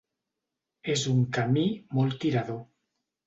[0.93, 1.65] És un camí
[1.99, 2.59] molt tirador.